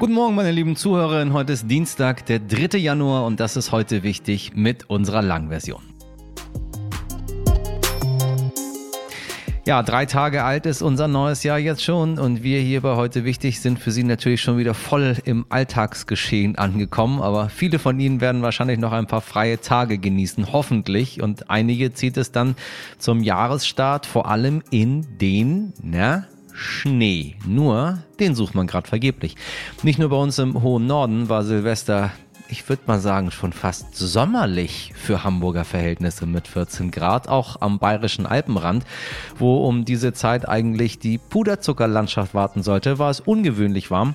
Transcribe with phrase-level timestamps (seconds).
[0.00, 1.34] Guten Morgen, meine lieben Zuhörerinnen.
[1.34, 2.78] Heute ist Dienstag, der 3.
[2.78, 5.82] Januar und das ist heute wichtig mit unserer Langversion.
[9.66, 13.26] Ja, drei Tage alt ist unser neues Jahr jetzt schon und wir hier bei heute
[13.26, 18.22] wichtig sind für Sie natürlich schon wieder voll im Alltagsgeschehen angekommen, aber viele von Ihnen
[18.22, 22.56] werden wahrscheinlich noch ein paar freie Tage genießen, hoffentlich und einige zieht es dann
[22.96, 27.36] zum Jahresstart vor allem in den, na, Schnee.
[27.46, 29.36] Nur, den sucht man gerade vergeblich.
[29.82, 32.12] Nicht nur bei uns im hohen Norden war Silvester
[32.50, 37.78] ich würde mal sagen, schon fast sommerlich für Hamburger Verhältnisse mit 14 Grad, auch am
[37.78, 38.84] bayerischen Alpenrand,
[39.38, 44.14] wo um diese Zeit eigentlich die Puderzuckerlandschaft warten sollte, war es ungewöhnlich warm.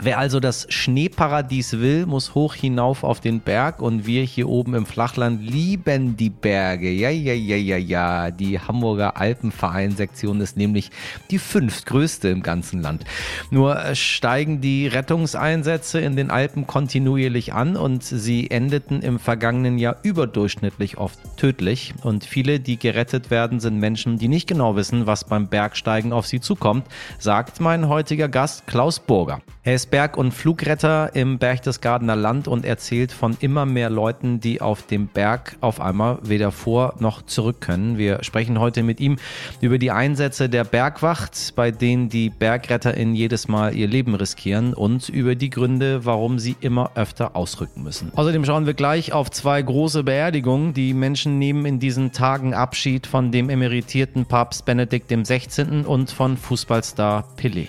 [0.00, 4.74] Wer also das Schneeparadies will, muss hoch hinauf auf den Berg und wir hier oben
[4.74, 6.90] im Flachland lieben die Berge.
[6.90, 8.30] Ja, ja, ja, ja, ja.
[8.30, 10.90] Die Hamburger Alpenverein-Sektion ist nämlich
[11.30, 13.04] die fünftgrößte im ganzen Land.
[13.50, 19.96] Nur steigen die Rettungseinsätze in den Alpen kontinuierlich an und sie endeten im vergangenen Jahr
[20.02, 21.94] überdurchschnittlich oft tödlich.
[22.02, 26.26] Und viele, die gerettet werden, sind Menschen, die nicht genau wissen, was beim Bergsteigen auf
[26.26, 26.86] sie zukommt,
[27.18, 29.40] sagt mein heutiger Gast Klaus Burger.
[29.66, 34.60] Er ist Berg- und Flugretter im Berchtesgadener Land und erzählt von immer mehr Leuten, die
[34.60, 37.96] auf dem Berg auf einmal weder vor noch zurück können.
[37.96, 39.16] Wir sprechen heute mit ihm
[39.62, 45.08] über die Einsätze der Bergwacht, bei denen die BergretterInnen jedes Mal ihr Leben riskieren und
[45.08, 48.12] über die Gründe, warum sie immer öfter ausrücken müssen.
[48.14, 50.74] Außerdem schauen wir gleich auf zwei große Beerdigungen.
[50.74, 55.86] Die Menschen nehmen in diesen Tagen Abschied von dem emeritierten Papst Benedikt XVI.
[55.86, 57.68] und von Fußballstar Pelé.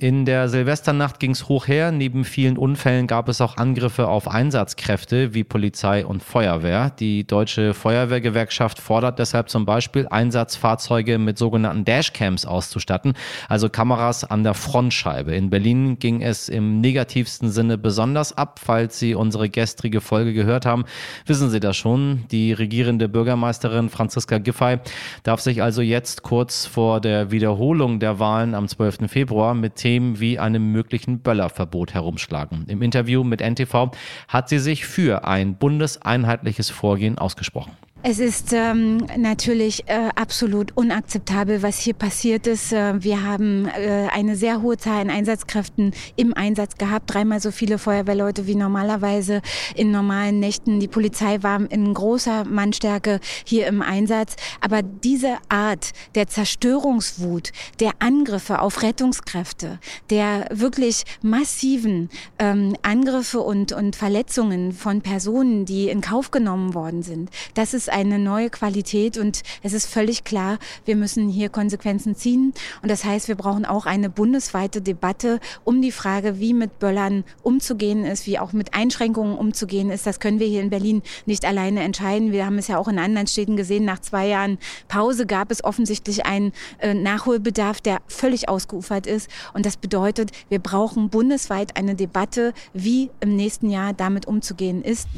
[0.00, 1.92] In der Silvesternacht ging es hoch her.
[1.92, 6.88] Neben vielen Unfällen gab es auch Angriffe auf Einsatzkräfte wie Polizei und Feuerwehr.
[6.88, 13.12] Die Deutsche Feuerwehrgewerkschaft fordert deshalb zum Beispiel, Einsatzfahrzeuge mit sogenannten Dashcams auszustatten,
[13.46, 15.34] also Kameras an der Frontscheibe.
[15.34, 18.58] In Berlin ging es im negativsten Sinne besonders ab.
[18.58, 20.86] Falls Sie unsere gestrige Folge gehört haben,
[21.26, 22.24] wissen Sie das schon.
[22.30, 24.78] Die regierende Bürgermeisterin Franziska Giffey
[25.24, 29.00] darf sich also jetzt kurz vor der Wiederholung der Wahlen am 12.
[29.06, 32.64] Februar mit Themen Themen wie einem möglichen Böllerverbot herumschlagen.
[32.68, 33.90] Im Interview mit NTV
[34.28, 37.72] hat sie sich für ein bundeseinheitliches Vorgehen ausgesprochen.
[38.02, 42.72] Es ist ähm, natürlich äh, absolut unakzeptabel, was hier passiert ist.
[42.72, 47.50] Äh, wir haben äh, eine sehr hohe Zahl an Einsatzkräften im Einsatz gehabt, dreimal so
[47.50, 49.42] viele Feuerwehrleute wie normalerweise
[49.74, 50.80] in normalen Nächten.
[50.80, 54.36] Die Polizei war in großer Mannstärke hier im Einsatz.
[54.62, 59.78] Aber diese Art der Zerstörungswut, der Angriffe auf Rettungskräfte,
[60.08, 62.08] der wirklich massiven
[62.38, 67.89] ähm, Angriffe und, und Verletzungen von Personen, die in Kauf genommen worden sind, das ist
[67.90, 72.52] eine neue Qualität und es ist völlig klar, wir müssen hier Konsequenzen ziehen.
[72.82, 77.24] Und das heißt, wir brauchen auch eine bundesweite Debatte um die Frage, wie mit Böllern
[77.42, 80.06] umzugehen ist, wie auch mit Einschränkungen umzugehen ist.
[80.06, 82.32] Das können wir hier in Berlin nicht alleine entscheiden.
[82.32, 83.84] Wir haben es ja auch in anderen Städten gesehen.
[83.84, 84.58] Nach zwei Jahren
[84.88, 89.28] Pause gab es offensichtlich einen äh, Nachholbedarf, der völlig ausgeufert ist.
[89.54, 95.08] Und das bedeutet, wir brauchen bundesweit eine Debatte, wie im nächsten Jahr damit umzugehen ist.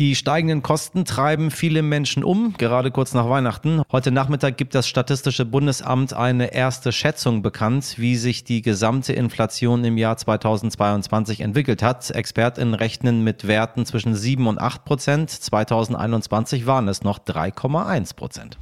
[0.00, 3.82] Die steigenden Kosten treiben viele Menschen um, gerade kurz nach Weihnachten.
[3.92, 9.84] Heute Nachmittag gibt das Statistische Bundesamt eine erste Schätzung bekannt, wie sich die gesamte Inflation
[9.84, 12.10] im Jahr 2022 entwickelt hat.
[12.10, 15.28] Expertinnen rechnen mit Werten zwischen 7 und 8 Prozent.
[15.28, 18.58] 2021 waren es noch 3,1 Prozent.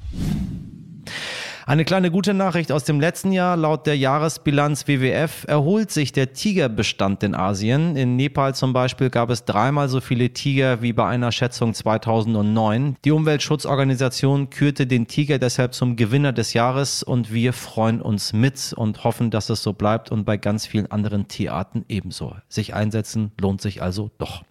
[1.69, 3.55] Eine kleine gute Nachricht aus dem letzten Jahr.
[3.55, 7.95] Laut der Jahresbilanz WWF erholt sich der Tigerbestand in Asien.
[7.95, 12.97] In Nepal zum Beispiel gab es dreimal so viele Tiger wie bei einer Schätzung 2009.
[13.05, 18.73] Die Umweltschutzorganisation kürte den Tiger deshalb zum Gewinner des Jahres und wir freuen uns mit
[18.75, 22.35] und hoffen, dass es so bleibt und bei ganz vielen anderen Tierarten ebenso.
[22.49, 24.43] Sich einsetzen lohnt sich also doch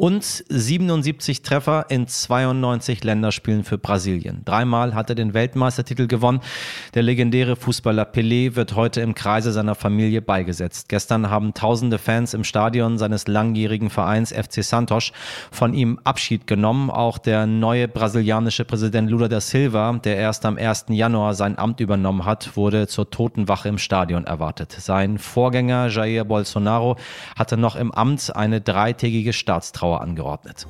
[0.00, 4.40] und 77 Treffer in 92 Länderspielen für Brasilien.
[4.46, 6.40] Dreimal hat er den Weltmeistertitel gewonnen.
[6.94, 10.88] Der legendäre Fußballer Pelé wird heute im Kreise seiner Familie beigesetzt.
[10.88, 15.12] Gestern haben tausende Fans im Stadion seines langjährigen Vereins FC Santos
[15.50, 16.88] von ihm Abschied genommen.
[16.88, 20.86] Auch der neue brasilianische Präsident Lula da Silva, der erst am 1.
[20.88, 24.72] Januar sein Amt übernommen hat, wurde zur Totenwache im Stadion erwartet.
[24.72, 26.96] Sein Vorgänger Jair Bolsonaro
[27.36, 30.66] hatte noch im Amt eine dreitägige Staatstrauer Trauer angeordnet.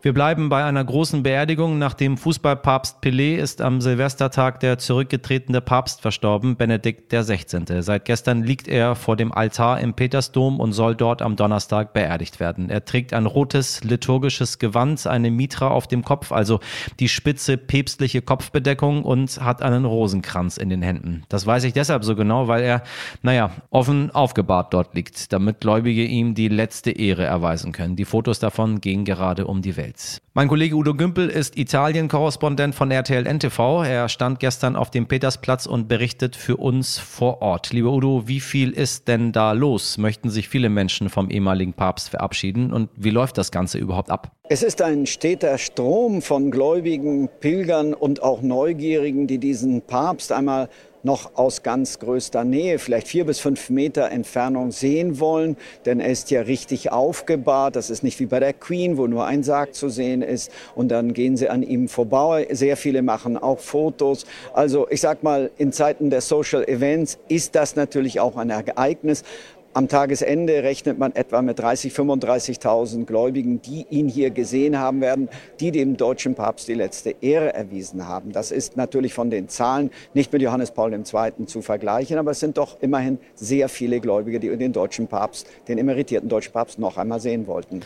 [0.00, 1.76] Wir bleiben bei einer großen Beerdigung.
[1.80, 7.82] Nach dem Fußballpapst Pelé ist am Silvestertag der zurückgetretene Papst verstorben, Benedikt XVI.
[7.82, 12.38] Seit gestern liegt er vor dem Altar im Petersdom und soll dort am Donnerstag beerdigt
[12.38, 12.70] werden.
[12.70, 16.60] Er trägt ein rotes liturgisches Gewand, eine Mitra auf dem Kopf, also
[17.00, 21.24] die spitze päpstliche Kopfbedeckung und hat einen Rosenkranz in den Händen.
[21.28, 22.84] Das weiß ich deshalb so genau, weil er,
[23.22, 27.96] naja, offen aufgebahrt dort liegt, damit Gläubige ihm die letzte Ehre erweisen können.
[27.96, 29.88] Die Fotos davon gehen gerade um die Welt.
[29.98, 30.22] Welt.
[30.34, 33.82] Mein Kollege Udo Gümpel ist Italien-Korrespondent von RTL NTV.
[33.82, 37.72] Er stand gestern auf dem Petersplatz und berichtet für uns vor Ort.
[37.72, 39.98] Lieber Udo, wie viel ist denn da los?
[39.98, 42.72] Möchten sich viele Menschen vom ehemaligen Papst verabschieden?
[42.72, 44.30] Und wie läuft das Ganze überhaupt ab?
[44.48, 50.68] Es ist ein steter Strom von Gläubigen, Pilgern und auch Neugierigen, die diesen Papst einmal
[51.08, 55.56] noch aus ganz größter Nähe, vielleicht vier bis fünf Meter Entfernung sehen wollen,
[55.86, 57.76] denn er ist ja richtig aufgebahrt.
[57.76, 60.88] Das ist nicht wie bei der Queen, wo nur ein Sarg zu sehen ist und
[60.88, 62.46] dann gehen sie an ihm vorbei.
[62.50, 64.26] Sehr viele machen auch Fotos.
[64.52, 69.24] Also ich sag mal, in Zeiten der Social Events ist das natürlich auch ein Ereignis.
[69.74, 75.28] Am Tagesende rechnet man etwa mit 30.000, 35.000 Gläubigen, die ihn hier gesehen haben werden,
[75.60, 78.32] die dem deutschen Papst die letzte Ehre erwiesen haben.
[78.32, 81.46] Das ist natürlich von den Zahlen nicht mit Johannes Paul II.
[81.46, 85.78] zu vergleichen, aber es sind doch immerhin sehr viele Gläubige, die den deutschen Papst, den
[85.78, 87.82] emeritierten deutschen Papst noch einmal sehen wollten.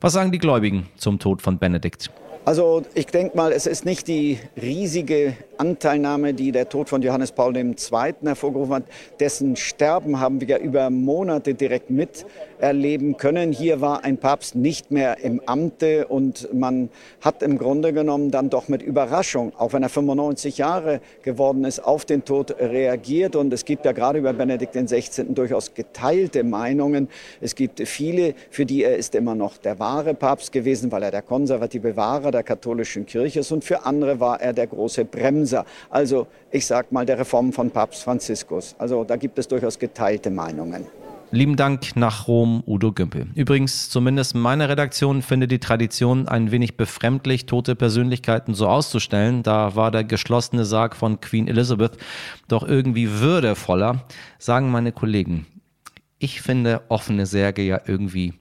[0.00, 2.10] Was sagen die Gläubigen zum Tod von Benedikt?
[2.46, 7.32] Also ich denke mal, es ist nicht die riesige Anteilnahme, die der Tod von Johannes
[7.32, 7.74] Paul II.
[8.24, 8.84] hervorgerufen hat.
[9.20, 13.52] Dessen Sterben haben wir ja über Monate direkt miterleben können.
[13.52, 16.88] Hier war ein Papst nicht mehr im Amte und man
[17.20, 21.80] hat im Grunde genommen dann doch mit Überraschung, auch wenn er 95 Jahre geworden ist,
[21.80, 23.36] auf den Tod reagiert.
[23.36, 25.26] Und es gibt ja gerade über Benedikt XVI.
[25.28, 27.10] durchaus geteilte Meinungen.
[27.42, 31.10] Es gibt viele, für die er ist immer noch der wahre Papst gewesen, weil er
[31.10, 35.04] der konservative Wahrer Anführer der katholischen Kirche ist und für andere war er der große
[35.04, 35.64] Bremser.
[35.90, 38.74] Also ich sag mal der Reform von Papst Franziskus.
[38.78, 40.86] Also da gibt es durchaus geteilte Meinungen.
[41.32, 43.28] Lieben Dank nach Rom, Udo Gümpel.
[43.36, 49.44] Übrigens, zumindest meine Redaktion findet die Tradition ein wenig befremdlich, tote Persönlichkeiten so auszustellen.
[49.44, 51.96] Da war der geschlossene Sarg von Queen Elizabeth
[52.48, 54.06] doch irgendwie würdevoller,
[54.38, 55.46] sagen meine Kollegen.
[56.18, 58.34] Ich finde offene Särge ja irgendwie,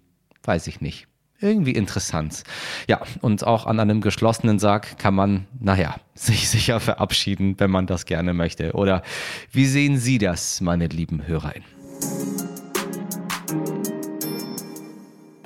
[0.44, 1.09] weiß ich nicht,
[1.42, 2.44] irgendwie interessant.
[2.88, 7.88] Ja, und auch an einem geschlossenen Sarg kann man, naja, sich sicher verabschieden, wenn man
[7.88, 8.74] das gerne möchte.
[8.74, 9.04] Oder
[9.52, 12.69] wie sehen Sie das, meine lieben HörerInnen?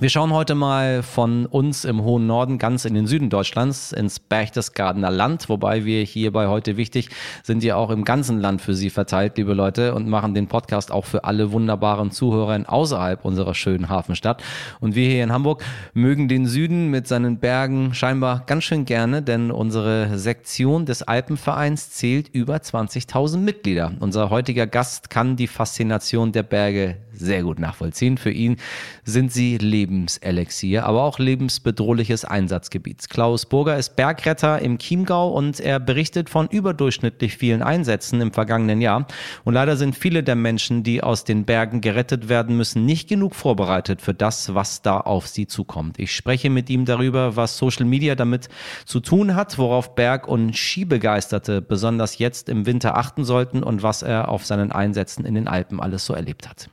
[0.04, 4.20] Wir schauen heute mal von uns im hohen Norden ganz in den Süden Deutschlands, ins
[4.20, 7.08] Berchtesgadener Land, wobei wir hier bei heute wichtig
[7.42, 10.92] sind ja auch im ganzen Land für Sie verteilt, liebe Leute, und machen den Podcast
[10.92, 14.44] auch für alle wunderbaren Zuhörer außerhalb unserer schönen Hafenstadt.
[14.82, 15.64] Und wir hier in Hamburg
[15.94, 21.92] mögen den Süden mit seinen Bergen scheinbar ganz schön gerne, denn unsere Sektion des Alpenvereins
[21.92, 23.94] zählt über 20.000 Mitglieder.
[24.02, 28.18] Unser heutiger Gast kann die Faszination der Berge sehr gut nachvollziehen.
[28.18, 28.58] Für ihn
[29.06, 29.58] sind sie
[29.94, 33.10] Lebenselixier, aber auch lebensbedrohliches Einsatzgebiet.
[33.10, 38.82] Klaus Burger ist Bergretter im Chiemgau und er berichtet von überdurchschnittlich vielen Einsätzen im vergangenen
[38.82, 39.06] Jahr.
[39.44, 43.36] Und leider sind viele der Menschen, die aus den Bergen gerettet werden müssen, nicht genug
[43.36, 46.00] vorbereitet für das, was da auf sie zukommt.
[46.00, 48.50] Ich spreche mit ihm darüber, was Social Media damit
[48.86, 54.02] zu tun hat, worauf Berg- und Skibegeisterte besonders jetzt im Winter achten sollten und was
[54.02, 56.70] er auf seinen Einsätzen in den Alpen alles so erlebt hat.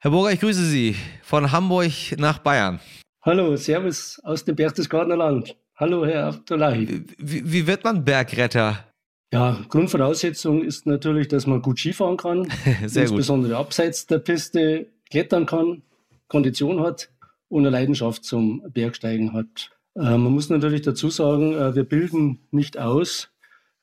[0.00, 2.78] Herr Burger, ich grüße Sie von Hamburg nach Bayern.
[3.22, 5.56] Hallo, Servus aus dem Berchtesgadener Land.
[5.74, 7.02] Hallo, Herr Abdullahi.
[7.18, 8.84] Wie, wie, wird man Bergretter?
[9.32, 12.48] Ja, Grundvoraussetzung ist natürlich, dass man gut Skifahren kann,
[12.86, 13.60] Sehr insbesondere gut.
[13.60, 15.82] abseits der Piste klettern kann,
[16.28, 17.10] Kondition hat
[17.48, 19.72] und eine Leidenschaft zum Bergsteigen hat.
[19.96, 23.30] Äh, man muss natürlich dazu sagen, äh, wir bilden nicht aus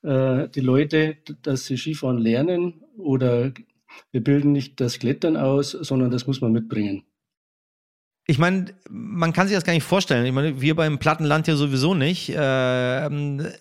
[0.01, 3.51] äh, die Leute, dass sie Skifahren lernen oder
[4.11, 7.03] wir bilden nicht das Klettern aus, sondern das muss man mitbringen.
[8.27, 10.25] Ich meine, man kann sich das gar nicht vorstellen.
[10.25, 12.29] Ich meine, wir beim Plattenland ja sowieso nicht.
[12.29, 12.39] Äh,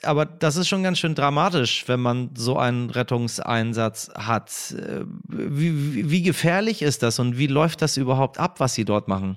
[0.03, 4.75] aber das ist schon ganz schön dramatisch, wenn man so einen Rettungseinsatz hat.
[4.79, 9.07] Äh, wie, wie gefährlich ist das und wie läuft das überhaupt ab, was Sie dort
[9.07, 9.37] machen?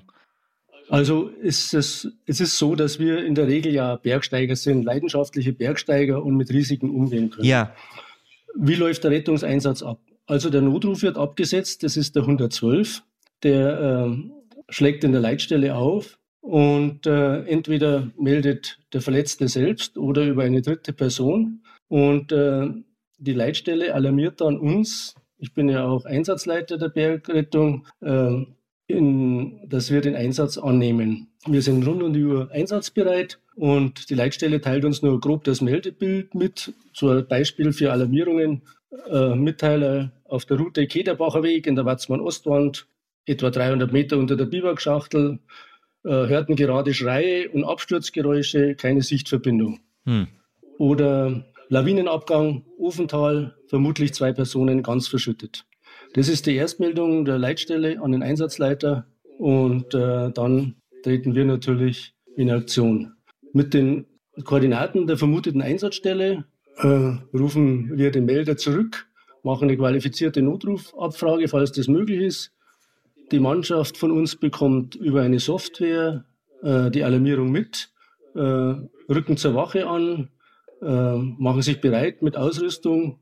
[0.88, 5.52] Also ist es, es ist so, dass wir in der Regel ja Bergsteiger sind, leidenschaftliche
[5.52, 7.46] Bergsteiger und mit Risiken umgehen können.
[7.46, 7.74] Ja.
[8.56, 10.00] Wie läuft der Rettungseinsatz ab?
[10.28, 13.02] Also der Notruf wird abgesetzt, das ist der 112,
[13.42, 14.16] der äh,
[14.68, 20.60] schlägt in der Leitstelle auf und äh, entweder meldet der Verletzte selbst oder über eine
[20.60, 22.68] dritte Person und äh,
[23.16, 28.54] die Leitstelle alarmiert dann uns, ich bin ja auch Einsatzleiter der Bergrettung, ähm,
[28.86, 31.28] in dass wir den Einsatz annehmen.
[31.46, 35.60] Wir sind rund um die Uhr einsatzbereit und die Leitstelle teilt uns nur grob das
[35.60, 36.74] Meldebild mit.
[36.92, 38.62] Zum Beispiel für Alarmierungen.
[38.90, 42.86] Äh, Mitteiler auf der Route Kederbacher Weg in der Watzmann-Ostwand,
[43.26, 45.40] etwa 300 Meter unter der Biwakschachtel,
[46.04, 49.80] äh, hörten gerade Schreie und Absturzgeräusche, keine Sichtverbindung.
[50.04, 50.28] Hm.
[50.78, 55.66] Oder Lawinenabgang, Ofental, vermutlich zwei Personen ganz verschüttet.
[56.14, 59.06] Das ist die Erstmeldung der Leitstelle an den Einsatzleiter
[59.38, 63.12] und äh, dann treten wir natürlich in Aktion.
[63.52, 64.06] Mit den
[64.44, 66.44] Koordinaten der vermuteten Einsatzstelle
[66.78, 69.06] äh, rufen wir den Melder zurück,
[69.42, 72.52] machen eine qualifizierte Notrufabfrage, falls das möglich ist.
[73.30, 76.24] Die Mannschaft von uns bekommt über eine Software
[76.62, 77.90] äh, die Alarmierung mit,
[78.34, 80.30] äh, rücken zur Wache an,
[80.82, 83.20] äh, machen sich bereit mit Ausrüstung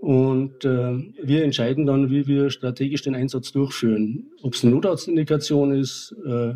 [0.00, 4.30] und äh, wir entscheiden dann, wie wir strategisch den Einsatz durchführen.
[4.42, 6.54] Ob es eine Notarztindikation ist, äh,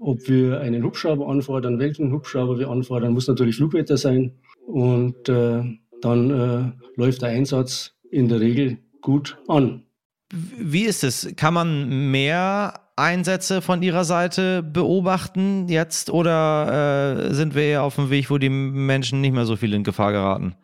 [0.00, 4.32] ob wir einen Hubschrauber anfordern, welchen Hubschrauber wir anfordern, muss natürlich Flugwetter sein.
[4.66, 5.62] Und äh,
[6.02, 9.84] dann äh, läuft der Einsatz in der Regel gut an.
[10.30, 11.34] Wie ist es?
[11.36, 17.96] Kann man mehr Einsätze von Ihrer Seite beobachten jetzt oder äh, sind wir eher auf
[17.96, 20.56] dem Weg, wo die Menschen nicht mehr so viel in Gefahr geraten?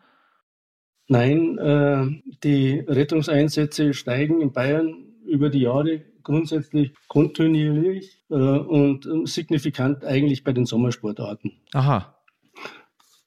[1.07, 4.93] Nein, äh, die Rettungseinsätze steigen in Bayern
[5.25, 11.51] über die Jahre grundsätzlich kontinuierlich äh, und äh, signifikant eigentlich bei den Sommersportarten.
[11.73, 12.12] Aha.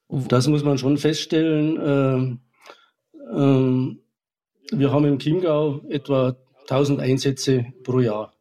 [0.08, 1.76] Das muss man schon feststellen.
[1.76, 4.00] Äh, ähm,
[4.72, 8.32] wir haben im Chiemgau etwa 1000 Einsätze pro Jahr.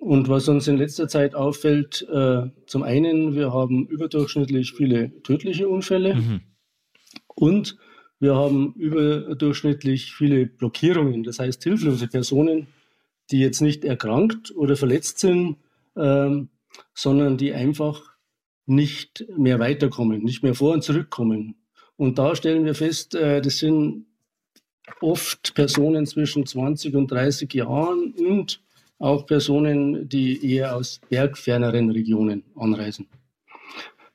[0.00, 5.68] Und was uns in letzter Zeit auffällt, äh, zum einen, wir haben überdurchschnittlich viele tödliche
[5.68, 6.40] Unfälle mhm.
[7.26, 7.76] und
[8.18, 12.66] wir haben überdurchschnittlich viele Blockierungen, das heißt hilflose Personen,
[13.30, 15.56] die jetzt nicht erkrankt oder verletzt sind,
[15.96, 16.48] ähm,
[16.94, 18.09] sondern die einfach
[18.70, 21.56] nicht mehr weiterkommen, nicht mehr vor und zurückkommen.
[21.96, 24.06] Und da stellen wir fest, äh, das sind
[25.00, 28.62] oft Personen zwischen 20 und 30 Jahren und
[28.98, 33.08] auch Personen, die eher aus bergferneren Regionen anreisen.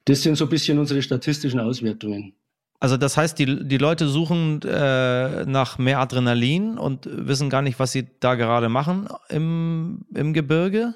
[0.06, 2.34] Das sind so ein bisschen unsere statistischen Auswertungen.
[2.80, 7.80] Also das heißt, die, die Leute suchen äh, nach mehr Adrenalin und wissen gar nicht,
[7.80, 10.94] was sie da gerade machen im, im Gebirge?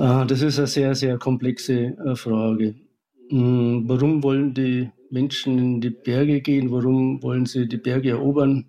[0.00, 2.74] Ah, das ist eine sehr, sehr komplexe äh, Frage.
[3.28, 6.70] Hm, warum wollen die Menschen in die Berge gehen?
[6.70, 8.64] Warum wollen sie die Berge erobern?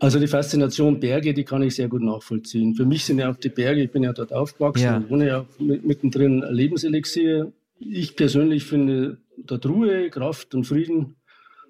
[0.00, 2.74] Also die Faszination Berge, die kann ich sehr gut nachvollziehen.
[2.74, 4.96] Für mich sind ja auch die Berge, ich bin ja dort aufgewachsen ja.
[4.96, 7.52] und wohne ja mittendrin Lebenselixier.
[7.78, 11.14] Ich persönlich finde dort Ruhe, Kraft und Frieden,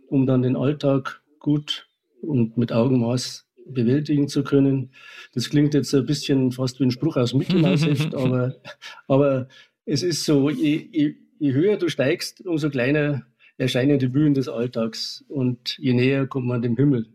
[0.09, 1.87] um dann den Alltag gut
[2.23, 4.91] und mit Augenmaß bewältigen zu können.
[5.33, 8.57] Das klingt jetzt ein bisschen fast wie ein Spruch aus Mouse aber,
[9.07, 9.49] aber
[9.85, 14.49] es ist so, je, je, je höher du steigst, umso kleiner erscheinen die Bühnen des
[14.49, 17.07] Alltags und je näher kommt man dem Himmel.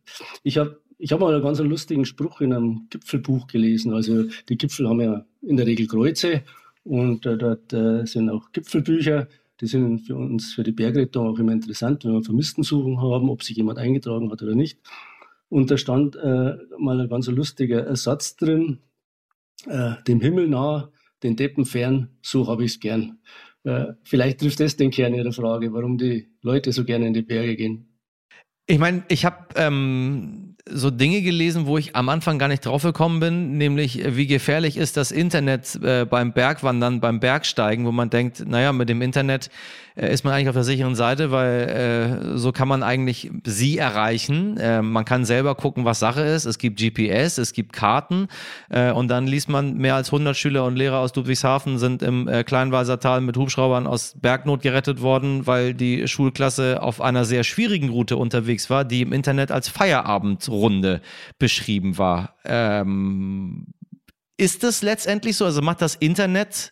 [0.43, 3.93] Ich habe ich hab mal einen ganz lustigen Spruch in einem Gipfelbuch gelesen.
[3.93, 6.43] Also die Gipfel haben ja in der Regel Kreuze
[6.83, 9.27] und äh, dort äh, sind auch Gipfelbücher.
[9.59, 13.43] Die sind für uns, für die Bergrettung auch immer interessant, wenn wir Vermisstensuchen haben, ob
[13.43, 14.79] sich jemand eingetragen hat oder nicht.
[15.53, 18.79] Und da stand äh, mal ein ganz lustiger Satz drin,
[19.67, 20.91] äh, dem Himmel nah,
[21.21, 23.19] den Deppen fern, so habe ich es gern.
[23.63, 27.21] Äh, vielleicht trifft das den Kern Ihrer Frage, warum die Leute so gerne in die
[27.21, 27.85] Berge gehen.
[28.65, 32.83] Ich meine, ich habe ähm, so Dinge gelesen, wo ich am Anfang gar nicht drauf
[32.83, 37.91] gekommen bin, nämlich äh, wie gefährlich ist das Internet äh, beim Bergwandern, beim Bergsteigen, wo
[37.91, 39.49] man denkt, naja, mit dem Internet
[39.95, 43.77] äh, ist man eigentlich auf der sicheren Seite, weil äh, so kann man eigentlich sie
[43.77, 44.57] erreichen.
[44.57, 46.45] Äh, man kann selber gucken, was Sache ist.
[46.45, 48.27] Es gibt GPS, es gibt Karten
[48.69, 52.27] äh, und dann liest man, mehr als 100 Schüler und Lehrer aus Ludwigshafen sind im
[52.27, 57.89] äh, Kleinwalsertal mit Hubschraubern aus Bergnot gerettet worden, weil die Schulklasse auf einer sehr schwierigen
[57.89, 59.69] Route unterwegs war, die im Internet als
[60.53, 61.01] Feierabendrunde
[61.39, 62.35] beschrieben war.
[62.45, 63.67] Ähm,
[64.37, 65.45] ist es letztendlich so?
[65.45, 66.71] Also macht das Internet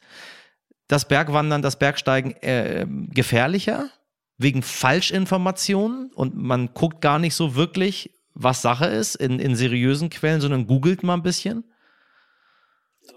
[0.88, 3.90] das Bergwandern, das Bergsteigen äh, gefährlicher
[4.38, 10.10] wegen Falschinformationen und man guckt gar nicht so wirklich, was Sache ist in, in seriösen
[10.10, 11.64] Quellen, sondern googelt mal ein bisschen?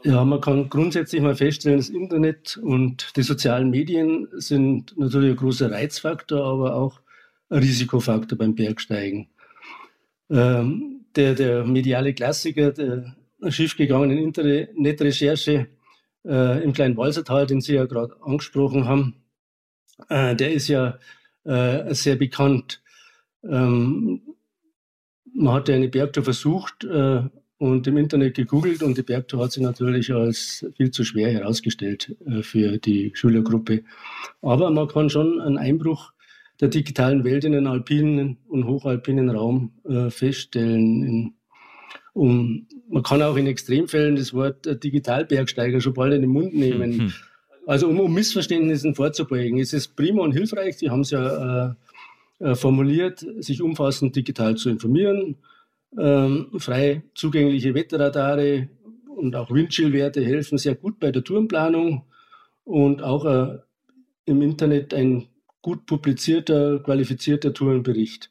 [0.03, 5.37] Ja, man kann grundsätzlich mal feststellen, das Internet und die sozialen Medien sind natürlich ein
[5.37, 7.01] großer Reizfaktor, aber auch
[7.49, 9.29] ein Risikofaktor beim Bergsteigen.
[10.31, 13.15] Ähm, der, der mediale Klassiker der
[13.49, 15.69] schiefgegangenen Internetrecherche
[16.25, 19.17] äh, im kleinen Walsertal, den Sie ja gerade angesprochen haben,
[20.09, 20.99] äh, der ist ja
[21.45, 22.83] äh, sehr bekannt.
[23.45, 24.23] Ähm,
[25.35, 27.23] man hatte eine Bergtour versucht, äh,
[27.59, 32.15] und im Internet gegoogelt und die Bergtour hat sich natürlich als viel zu schwer herausgestellt
[32.27, 33.85] äh, für die Schülergruppe.
[34.43, 36.13] Aber man kann schon einen Einbruch
[36.61, 41.35] der digitalen Welt in den alpinen und hochalpinen Raum äh, feststellen.
[42.13, 46.55] Und man kann auch in Extremfällen das Wort äh, Digitalbergsteiger schon bald in den Mund
[46.55, 46.97] nehmen.
[46.97, 47.13] Mhm.
[47.67, 51.75] Also um, um, Missverständnissen vorzubeugen, ist es prima und hilfreich, Sie haben es ja äh,
[52.41, 55.37] äh, formuliert, sich umfassend digital zu informieren,
[55.99, 58.69] ähm, frei zugängliche Wetterradare
[59.07, 62.05] und auch Windchillwerte helfen sehr gut bei der Tourenplanung
[62.65, 63.59] und auch äh,
[64.27, 65.29] im Internet ein
[65.65, 68.31] gut publizierter, qualifizierter Tourenbericht.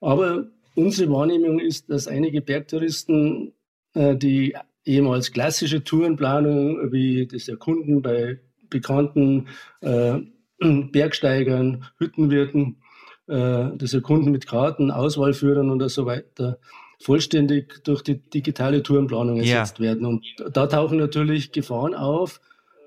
[0.00, 3.52] Aber unsere Wahrnehmung ist, dass einige Bergtouristen
[3.92, 9.48] äh, die ehemals klassische Tourenplanung wie das Erkunden bei bekannten
[9.82, 10.20] äh,
[10.60, 12.78] Bergsteigern, Hüttenwirten,
[13.26, 16.58] äh, das Erkunden mit Karten, Auswahlführern und so weiter
[16.98, 19.84] vollständig durch die digitale Tourenplanung ersetzt ja.
[19.84, 20.06] werden.
[20.06, 22.40] Und da tauchen natürlich Gefahren auf,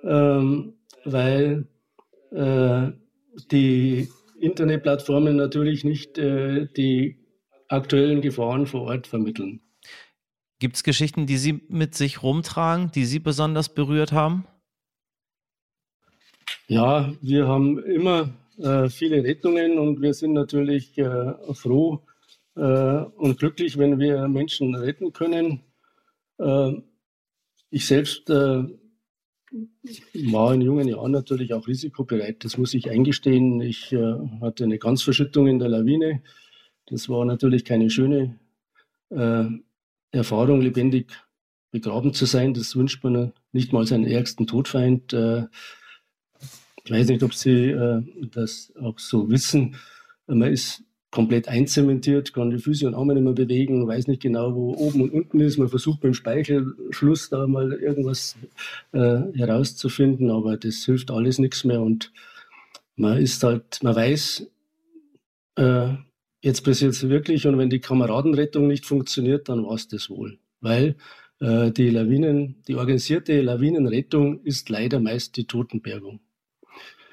[0.04, 0.74] ähm,
[1.06, 1.68] weil
[2.32, 2.94] äh,
[3.52, 4.10] die
[4.40, 7.18] Internetplattformen natürlich nicht äh, die
[7.68, 9.62] aktuellen Gefahren vor Ort vermitteln.
[10.60, 14.46] Gibt es Geschichten, die Sie mit sich rumtragen, die Sie besonders berührt haben?
[16.68, 22.06] Ja, wir haben immer äh, viele Rettungen und wir sind natürlich äh, froh
[22.56, 25.62] äh, und glücklich, wenn wir Menschen retten können.
[26.40, 26.74] Äh,
[27.70, 28.64] ich selbst äh,
[30.32, 32.44] war in jungen Jahren natürlich auch risikobereit.
[32.44, 33.62] Das muss ich eingestehen.
[33.62, 36.22] Ich äh, hatte eine Ganzverschüttung in der Lawine.
[36.86, 38.40] Das war natürlich keine schöne
[39.10, 39.46] äh,
[40.12, 41.12] Erfahrung, lebendig
[41.72, 42.54] begraben zu sein.
[42.54, 45.14] Das wünscht man nicht mal seinen ärgsten Todfeind.
[45.14, 45.48] Äh,
[46.84, 48.02] ich weiß nicht, ob Sie äh,
[48.32, 49.76] das auch so wissen.
[50.28, 54.54] Man ist komplett einzementiert, kann die Füße und Arme nicht mehr bewegen, weiß nicht genau,
[54.54, 55.58] wo oben und unten ist.
[55.58, 58.36] Man versucht beim Speichelfluss da mal irgendwas
[58.92, 62.12] äh, herauszufinden, aber das hilft alles nichts mehr und
[62.96, 64.48] man ist halt, man weiß,
[65.56, 65.94] äh,
[66.42, 70.38] jetzt passiert es wirklich und wenn die Kameradenrettung nicht funktioniert, dann war es das wohl.
[70.62, 70.96] Weil
[71.40, 76.20] äh, die Lawinen, die organisierte Lawinenrettung ist leider meist die Totenbergung.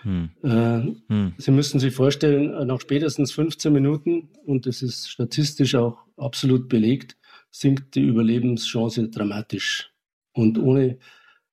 [0.06, 0.30] Hm.
[0.44, 1.32] Äh, hm.
[1.36, 6.68] Sie müssen sich vorstellen, äh, nach spätestens 15 Minuten, und das ist statistisch auch absolut
[6.68, 7.16] belegt,
[7.50, 9.92] sinkt die Überlebenschance dramatisch.
[10.32, 10.98] Und ohne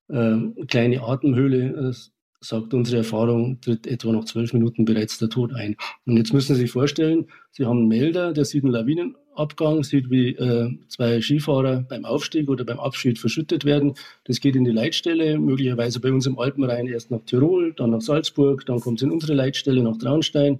[0.07, 1.93] äh, kleine Atemhöhle, äh,
[2.43, 5.75] sagt unsere Erfahrung, tritt etwa nach zwölf Minuten bereits der Tod ein.
[6.05, 10.09] Und jetzt müssen Sie sich vorstellen, Sie haben einen Melder, der sieht einen Lawinenabgang, sieht,
[10.09, 13.93] wie äh, zwei Skifahrer beim Aufstieg oder beim Abschied verschüttet werden.
[14.25, 18.01] Das geht in die Leitstelle, möglicherweise bei uns im Alpenrhein erst nach Tirol, dann nach
[18.01, 20.59] Salzburg, dann kommt es in unsere Leitstelle nach Traunstein.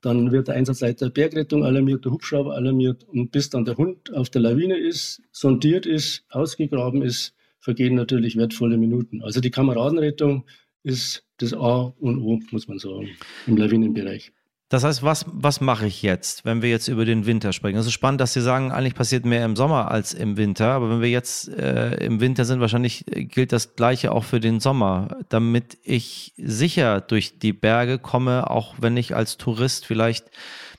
[0.00, 4.30] Dann wird der Einsatzleiter Bergrettung alarmiert, der Hubschrauber alarmiert und bis dann der Hund auf
[4.30, 9.22] der Lawine ist, sondiert ist, ausgegraben ist, vergehen natürlich wertvolle Minuten.
[9.22, 10.44] Also die Kameradenrettung
[10.82, 13.08] ist das A und O, muss man sagen,
[13.46, 14.32] im Lawinenbereich.
[14.72, 17.76] Das heißt, was, was mache ich jetzt, wenn wir jetzt über den Winter sprechen?
[17.76, 20.68] Es ist spannend, dass Sie sagen, eigentlich passiert mehr im Sommer als im Winter.
[20.68, 24.60] Aber wenn wir jetzt äh, im Winter sind, wahrscheinlich gilt das Gleiche auch für den
[24.60, 25.18] Sommer.
[25.28, 30.30] Damit ich sicher durch die Berge komme, auch wenn ich als Tourist vielleicht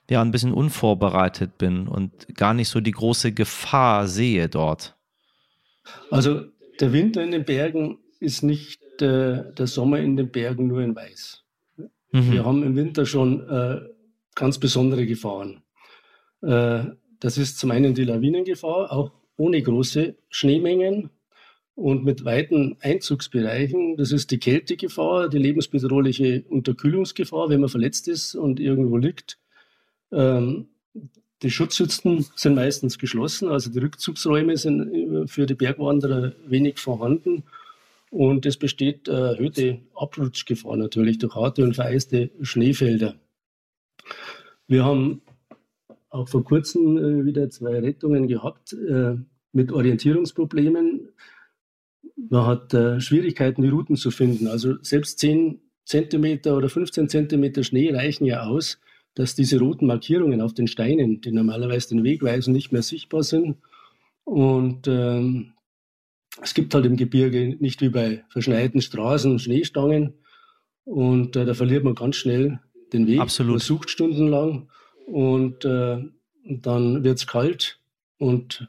[0.09, 4.95] ja ein bisschen unvorbereitet bin und gar nicht so die große Gefahr sehe dort.
[6.09, 6.45] Also
[6.79, 10.95] der Winter in den Bergen ist nicht der, der Sommer in den Bergen nur in
[10.95, 11.43] Weiß.
[12.11, 12.31] Mhm.
[12.31, 13.81] Wir haben im Winter schon äh,
[14.35, 15.61] ganz besondere Gefahren.
[16.41, 16.85] Äh,
[17.19, 21.09] das ist zum einen die Lawinengefahr, auch ohne große Schneemengen
[21.75, 23.97] und mit weiten Einzugsbereichen.
[23.97, 29.37] Das ist die Kältegefahr, die lebensbedrohliche Unterkühlungsgefahr, wenn man verletzt ist und irgendwo liegt.
[30.11, 30.67] Ähm,
[31.41, 37.43] die Schutzhütten sind meistens geschlossen, also die Rückzugsräume sind äh, für die Bergwanderer wenig vorhanden.
[38.13, 43.15] Und es besteht äh, erhöhte Abrutschgefahr natürlich durch harte und vereiste Schneefelder.
[44.67, 45.23] Wir haben
[46.11, 49.15] auch vor kurzem äh, wieder zwei Rettungen gehabt äh,
[49.51, 51.09] mit Orientierungsproblemen.
[52.29, 54.47] Man hat Schwierigkeiten, die Routen zu finden.
[54.47, 58.79] Also selbst 10 Zentimeter oder 15 Zentimeter Schnee reichen ja aus,
[59.15, 63.23] dass diese roten Markierungen auf den Steinen, die normalerweise den Weg weisen, nicht mehr sichtbar
[63.23, 63.57] sind.
[64.23, 65.53] Und ähm,
[66.41, 70.13] es gibt halt im Gebirge nicht wie bei verschneiten Straßen Schneestangen
[70.85, 72.59] und äh, da verliert man ganz schnell
[72.91, 73.19] den Weg.
[73.19, 73.53] Absolut.
[73.53, 74.69] Man sucht stundenlang
[75.07, 75.97] und äh,
[76.45, 77.79] dann wird es kalt
[78.17, 78.67] und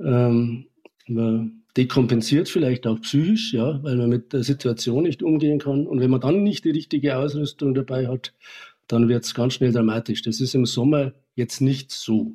[0.00, 0.66] ähm,
[1.06, 5.86] man dekompensiert vielleicht auch psychisch, ja, weil man mit der Situation nicht umgehen kann.
[5.86, 8.32] Und wenn man dann nicht die richtige Ausrüstung dabei hat,
[8.88, 10.22] dann wird es ganz schnell dramatisch.
[10.22, 12.32] Das ist im Sommer jetzt nicht so.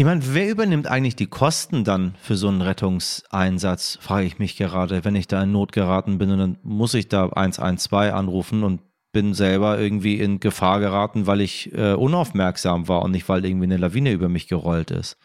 [0.00, 4.56] Ich meine, wer übernimmt eigentlich die Kosten dann für so einen Rettungseinsatz, frage ich mich
[4.56, 8.64] gerade, wenn ich da in Not geraten bin und dann muss ich da 112 anrufen
[8.64, 8.80] und
[9.12, 13.66] bin selber irgendwie in Gefahr geraten, weil ich äh, unaufmerksam war und nicht, weil irgendwie
[13.66, 15.18] eine Lawine über mich gerollt ist.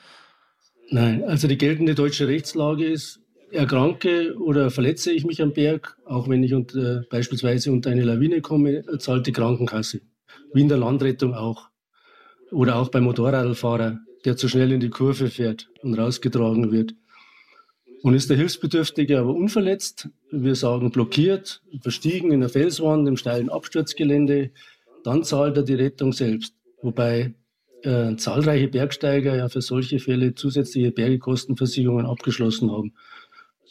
[0.89, 6.27] Nein, also die geltende deutsche Rechtslage ist, erkranke oder verletze ich mich am Berg, auch
[6.27, 10.01] wenn ich unter, beispielsweise unter eine Lawine komme, zahlt die Krankenkasse.
[10.53, 11.69] Wie in der Landrettung auch.
[12.51, 16.95] Oder auch beim Motorradfahrer, der zu schnell in die Kurve fährt und rausgetragen wird.
[18.01, 23.49] Und ist der Hilfsbedürftige aber unverletzt, wir sagen blockiert, verstiegen in der Felswand im steilen
[23.49, 24.51] Absturzgelände,
[25.03, 26.55] dann zahlt er die Rettung selbst.
[26.81, 27.33] Wobei
[27.83, 32.93] äh, zahlreiche Bergsteiger ja für solche Fälle zusätzliche Bergekostenversicherungen abgeschlossen haben.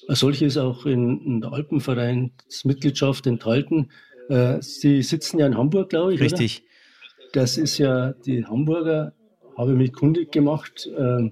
[0.07, 3.90] Eine solche ist auch in, in der Alpenvereinsmitgliedschaft enthalten.
[4.29, 6.21] Äh, Sie sitzen ja in Hamburg, glaube ich.
[6.21, 6.62] Richtig.
[6.62, 7.29] Oder?
[7.33, 9.12] Das ist ja die Hamburger,
[9.57, 11.31] habe ich mich kundig gemacht, äh,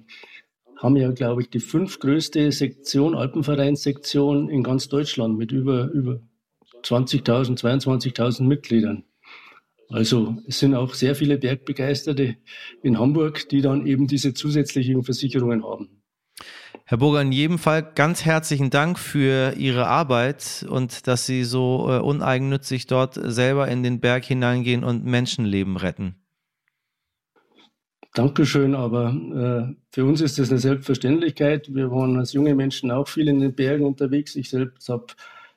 [0.77, 6.19] haben ja, glaube ich, die fünftgrößte Sektion, Alpenvereinssektion in ganz Deutschland mit über, über
[6.83, 9.03] 20.000, 22.000 Mitgliedern.
[9.89, 12.35] Also es sind auch sehr viele Bergbegeisterte
[12.81, 16.01] in Hamburg, die dann eben diese zusätzlichen Versicherungen haben.
[16.85, 21.87] Herr Burger, in jedem Fall ganz herzlichen Dank für Ihre Arbeit und dass Sie so
[21.89, 26.22] äh, uneigennützig dort selber in den Berg hineingehen und Menschenleben retten.
[28.13, 31.73] Dankeschön, aber äh, für uns ist das eine Selbstverständlichkeit.
[31.73, 34.35] Wir waren als junge Menschen auch viel in den Bergen unterwegs.
[34.35, 35.07] Ich selbst habe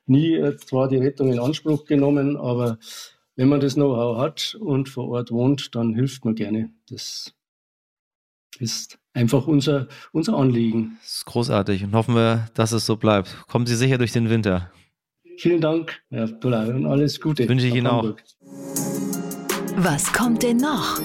[0.06, 2.78] nie äh, zwar die Rettung in Anspruch genommen, aber
[3.36, 6.70] wenn man das Know-how hat und vor Ort wohnt, dann hilft man gerne.
[6.88, 7.34] Das
[8.58, 10.96] ist einfach unser, unser Anliegen.
[11.02, 13.36] Das ist großartig und hoffen wir, dass es so bleibt.
[13.48, 14.70] Kommen Sie sicher durch den Winter.
[15.36, 17.46] Vielen Dank, Herr Dollar, und alles Gute.
[17.46, 18.22] Wünsche ich Ihnen Hamburg.
[18.22, 18.46] auch.
[19.76, 20.98] Was kommt denn noch?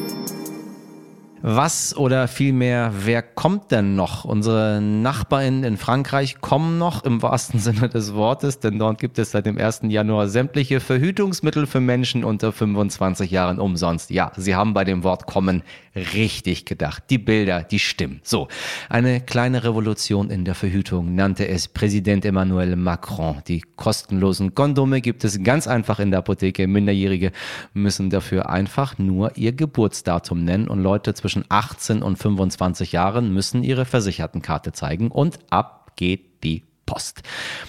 [1.44, 4.26] Was oder vielmehr, wer kommt denn noch?
[4.26, 9.32] Unsere Nachbarn in Frankreich kommen noch im wahrsten Sinne des Wortes, denn dort gibt es
[9.32, 9.82] seit dem 1.
[9.88, 14.12] Januar sämtliche Verhütungsmittel für Menschen unter 25 Jahren umsonst.
[14.12, 15.64] Ja, Sie haben bei dem Wort kommen
[15.96, 17.04] richtig gedacht.
[17.10, 18.22] Die Bilder, die stimmen.
[18.24, 18.48] So,
[18.88, 23.42] eine kleine Revolution in der Verhütung nannte es Präsident Emmanuel Macron.
[23.48, 26.68] Die kostenlosen Kondome gibt es ganz einfach in der Apotheke.
[26.68, 27.32] Minderjährige
[27.74, 33.34] müssen dafür einfach nur ihr Geburtsdatum nennen und Leute zwischen zwischen 18 und 25 Jahren
[33.34, 37.22] müssen ihre Versichertenkarte zeigen und ab geht die Post.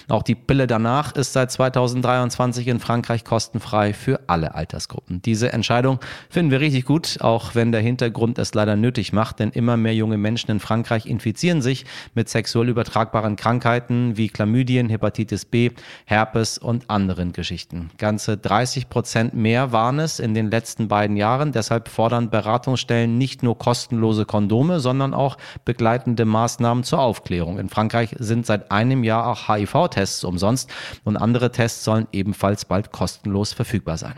[0.09, 5.21] Auch die Pille danach ist seit 2023 in Frankreich kostenfrei für alle Altersgruppen.
[5.21, 9.51] Diese Entscheidung finden wir richtig gut, auch wenn der Hintergrund es leider nötig macht, denn
[9.51, 15.45] immer mehr junge Menschen in Frankreich infizieren sich mit sexuell übertragbaren Krankheiten wie Chlamydien, Hepatitis
[15.45, 15.71] B,
[16.03, 17.91] Herpes und anderen Geschichten.
[17.97, 21.53] Ganze 30 Prozent mehr waren es in den letzten beiden Jahren.
[21.53, 27.57] Deshalb fordern Beratungsstellen nicht nur kostenlose Kondome, sondern auch begleitende Maßnahmen zur Aufklärung.
[27.57, 30.69] In Frankreich sind seit einem Jahr Jahr auch HIV-Tests umsonst
[31.03, 34.15] und andere Tests sollen ebenfalls bald kostenlos verfügbar sein.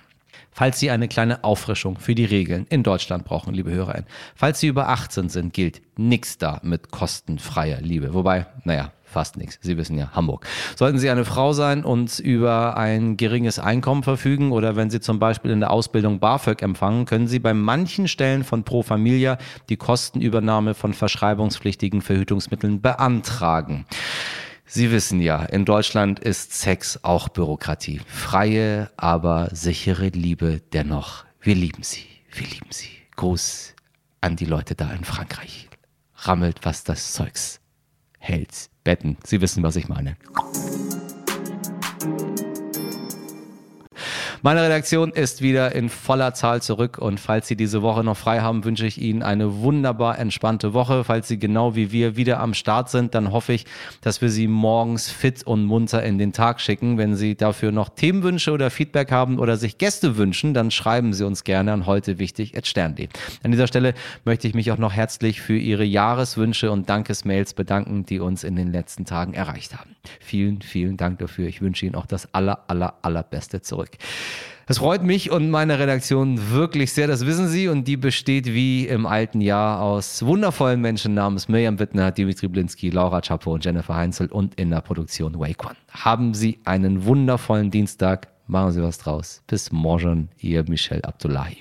[0.52, 4.68] Falls Sie eine kleine Auffrischung für die Regeln in Deutschland brauchen, liebe HörerInnen, falls Sie
[4.68, 8.14] über 18 sind, gilt nichts da mit kostenfreier Liebe.
[8.14, 9.60] Wobei, naja, fast nichts.
[9.62, 10.46] Sie wissen ja, Hamburg.
[10.78, 15.20] Sollten Sie eine Frau sein und über ein geringes Einkommen verfügen oder wenn Sie zum
[15.20, 19.76] Beispiel in der Ausbildung BAföG empfangen, können Sie bei manchen Stellen von Pro Familia die
[19.78, 23.86] Kostenübernahme von verschreibungspflichtigen Verhütungsmitteln beantragen.
[24.67, 28.01] Sie wissen ja, in Deutschland ist Sex auch Bürokratie.
[28.08, 31.23] Freie, aber sichere Liebe dennoch.
[31.39, 32.06] Wir lieben sie.
[32.32, 32.89] Wir lieben sie.
[33.15, 33.75] Gruß
[34.21, 35.69] an die Leute da in Frankreich.
[36.15, 37.60] Rammelt, was das Zeugs
[38.17, 38.69] hält.
[38.84, 39.17] Betten.
[39.23, 40.17] Sie wissen, was ich meine.
[44.46, 48.42] Meine Redaktion ist wieder in voller Zahl zurück und falls Sie diese Woche noch frei
[48.42, 51.04] haben, wünsche ich Ihnen eine wunderbar entspannte Woche.
[51.04, 53.66] Falls Sie genau wie wir wieder am Start sind, dann hoffe ich,
[54.02, 57.00] dass wir Sie morgens fit und munter in den Tag schicken.
[57.00, 61.26] Wenn Sie dafür noch Themenwünsche oder Feedback haben oder sich Gäste wünschen, dann schreiben Sie
[61.26, 63.08] uns gerne an heute wichtig at stern.de.
[63.42, 68.06] An dieser Stelle möchte ich mich auch noch herzlich für Ihre Jahreswünsche und Dankesmails bedanken,
[68.06, 69.96] die uns in den letzten Tagen erreicht haben.
[70.20, 71.48] Vielen, vielen Dank dafür.
[71.48, 73.90] Ich wünsche Ihnen auch das aller, aller, allerbeste zurück.
[74.67, 77.67] Es freut mich und meine Redaktion wirklich sehr, das wissen Sie.
[77.67, 82.89] Und die besteht wie im alten Jahr aus wundervollen Menschen namens Mirjam Wittner, Dimitri Blinski,
[82.89, 85.76] Laura Chapo und Jennifer Heinzel und in der Produktion Wake One.
[85.91, 88.28] Haben Sie einen wundervollen Dienstag.
[88.48, 89.43] Machen Sie was draus.
[89.45, 91.58] Bis morgen, Ihr Michel Abdullahi.